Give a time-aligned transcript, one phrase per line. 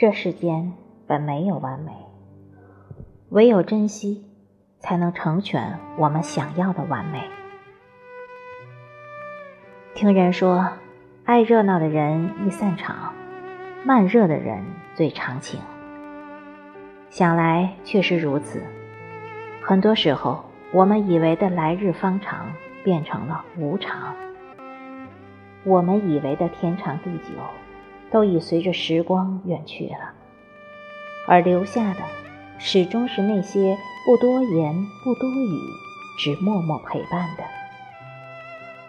[0.00, 0.72] 这世间
[1.06, 1.92] 本没有完美，
[3.28, 4.24] 唯有珍惜，
[4.78, 7.22] 才能成全我们想要的完美。
[9.94, 10.70] 听人说，
[11.26, 13.12] 爱热闹的人易散场，
[13.84, 14.64] 慢热的人
[14.94, 15.60] 最长情。
[17.10, 18.62] 想来确实如此。
[19.62, 22.46] 很多时候，我们以为的来日方长，
[22.82, 24.14] 变成了无常；
[25.62, 27.34] 我们以为的天长地久，
[28.10, 30.12] 都已随着时光远去了。
[31.26, 32.00] 而留下的，
[32.58, 34.74] 始终是那些不多言、
[35.04, 35.58] 不多语，
[36.18, 37.44] 只默默陪伴的。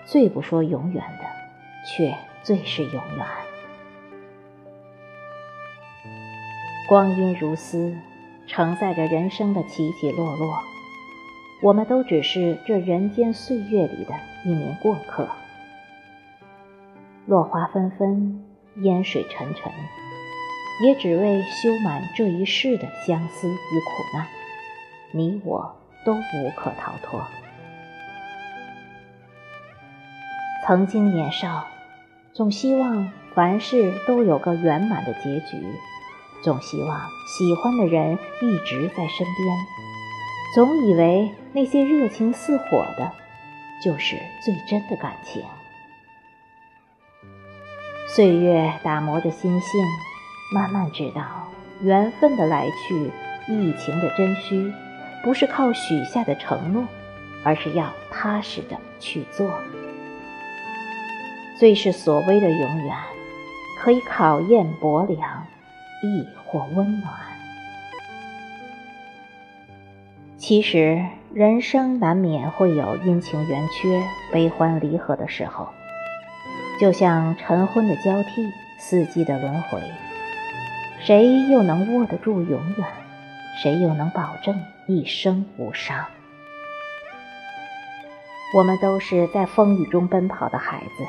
[0.05, 1.25] 最不说永远的，
[1.85, 3.25] 却最是永远。
[6.87, 7.95] 光阴如丝。
[8.47, 10.59] 承载着人生的起起落落，
[11.61, 15.25] 我们都只是这人间岁月里的一名过客。
[17.27, 18.43] 落花纷纷，
[18.75, 19.71] 烟水沉沉，
[20.85, 24.27] 也只为修满这一世的相思与苦难，
[25.11, 27.21] 你我都无可逃脱。
[30.65, 31.67] 曾经年少，
[32.33, 35.61] 总希望凡事都有个圆满的结局。
[36.43, 39.57] 总希望喜欢的人一直在身边，
[40.55, 43.11] 总以为那些热情似火的，
[43.83, 45.43] 就是最真的感情。
[48.13, 49.81] 岁月打磨着心性，
[50.53, 51.21] 慢慢知道
[51.81, 53.11] 缘分的来去，
[53.47, 54.73] 疫情的真虚，
[55.23, 56.85] 不是靠许下的承诺，
[57.43, 59.49] 而是要踏实的去做。
[61.57, 62.97] 最是所谓的永远，
[63.79, 65.45] 可以考验薄凉。
[66.03, 67.13] 亦或温暖。
[70.35, 74.01] 其实，人生难免会有阴晴圆缺、
[74.33, 75.67] 悲欢离合的时候，
[76.81, 79.79] 就像晨昏的交替，四季的轮回。
[80.99, 82.87] 谁又能握得住永远？
[83.61, 86.03] 谁又能保证一生无伤？
[88.55, 91.03] 我们都是在风雨中奔跑的孩子，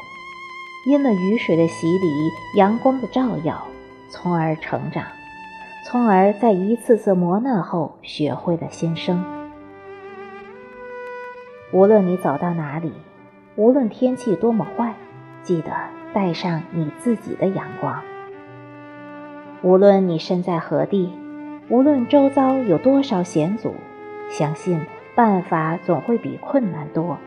[0.91, 3.67] 因了雨水的洗礼，阳光的照耀。
[4.11, 5.07] 从而成长，
[5.87, 9.25] 从而在一次次磨难后学会了新生。
[11.73, 12.93] 无论你走到哪里，
[13.57, 14.93] 无论天气多么坏，
[15.43, 15.73] 记得
[16.13, 18.03] 带上你自己的阳光。
[19.63, 21.13] 无论你身在何地，
[21.69, 23.75] 无论周遭有多少险阻，
[24.29, 24.81] 相信
[25.15, 27.19] 办法总会比困难多。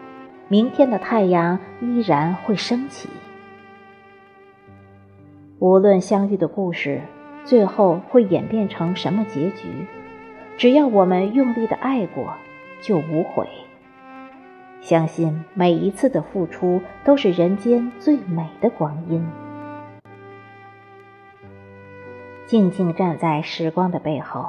[0.48, 3.10] 明天的太阳依然会升起。
[5.60, 7.02] 无论相遇的故事
[7.44, 9.68] 最后会演变成什么结局，
[10.58, 12.34] 只要我们用力的爱过，
[12.82, 13.48] 就无悔。
[14.86, 19.28] 相信每一次的付出都是人间最美的光阴。
[22.46, 24.48] 静静站在时光的背后，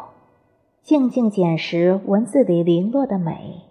[0.82, 3.62] 静静捡拾文字里零落的美，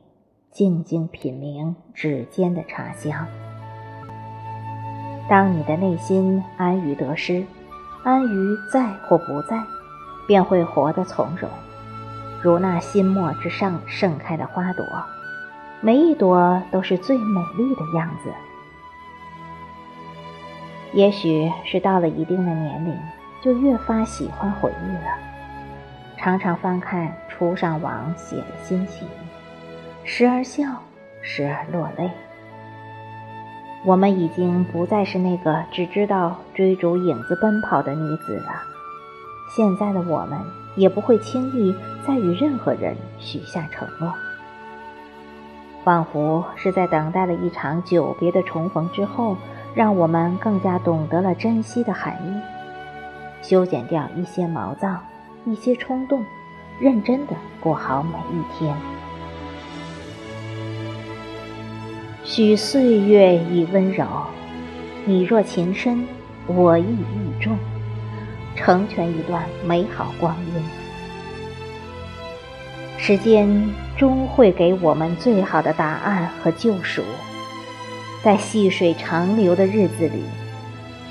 [0.49, 3.27] 静静品茗指尖的茶香。
[5.29, 7.45] 当你的内心安于得失，
[8.03, 9.61] 安于在或不在，
[10.27, 11.47] 便会活得从容，
[12.41, 14.83] 如那心墨之上盛开的花朵，
[15.85, 18.33] 每一朵都是最美丽的样子。
[20.93, 22.97] 也许是到了一定的年龄，
[23.39, 25.11] 就越发喜欢回忆了，
[26.17, 29.07] 常常翻看初上网写的心情，
[30.03, 30.65] 时而笑，
[31.21, 32.09] 时而落泪。
[33.85, 38.53] 我们已经不再是那个只知道追逐影子奔跑的女子了。
[39.55, 40.39] 现在的我们
[40.75, 41.75] 也不会轻易
[42.07, 44.11] 再与任何人许下承诺，
[45.85, 49.37] 仿佛是在等待了一场久别的重逢之后，
[49.75, 54.97] 让我们更加懂得了珍惜的含义，修剪掉一些毛躁，
[55.45, 56.25] 一些冲动，
[56.79, 58.75] 认真的过好每一天。
[62.23, 64.07] 许岁月以温柔，
[65.05, 66.03] 你若情深，
[66.47, 67.55] 我亦意重，
[68.55, 70.84] 成全一段美好光阴。
[73.07, 73.47] 时间
[73.95, 77.03] 终会给我们最好的答案和救赎，
[78.23, 80.23] 在细水长流的日子里，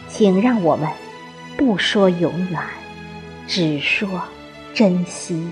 [0.08, 0.88] 请让我们
[1.56, 2.61] 不说永远，
[3.46, 4.08] 只说
[4.75, 5.49] 珍惜。